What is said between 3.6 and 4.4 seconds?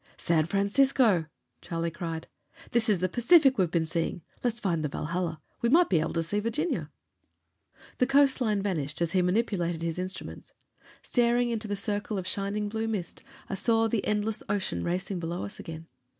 been seeing.